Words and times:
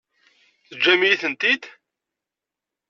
Teǧǧam-iyi-tent-id? 0.67 1.63